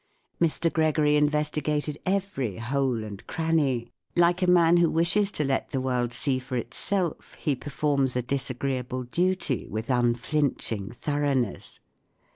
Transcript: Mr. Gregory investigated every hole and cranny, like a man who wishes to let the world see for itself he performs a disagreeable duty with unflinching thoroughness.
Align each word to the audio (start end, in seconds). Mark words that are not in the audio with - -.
Mr. 0.41 0.73
Gregory 0.73 1.15
investigated 1.15 1.95
every 2.07 2.57
hole 2.57 3.03
and 3.03 3.27
cranny, 3.27 3.91
like 4.15 4.41
a 4.41 4.47
man 4.49 4.77
who 4.77 4.89
wishes 4.89 5.29
to 5.29 5.43
let 5.43 5.69
the 5.69 5.79
world 5.79 6.11
see 6.11 6.39
for 6.39 6.57
itself 6.57 7.35
he 7.35 7.55
performs 7.55 8.15
a 8.15 8.23
disagreeable 8.23 9.03
duty 9.03 9.67
with 9.67 9.91
unflinching 9.91 10.89
thoroughness. 10.89 11.79